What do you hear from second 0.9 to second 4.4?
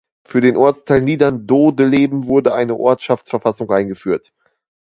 Niederndodeleben wurde eine Ortschaftsverfassung eingeführt.